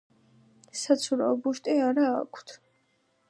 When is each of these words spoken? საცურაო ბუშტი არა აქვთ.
საცურაო 0.83 1.35
ბუშტი 1.45 1.77
არა 1.89 2.07
აქვთ. 2.23 2.57